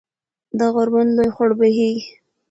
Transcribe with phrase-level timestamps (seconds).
[0.59, 2.03] د غوربند لوے خوړ بهېږي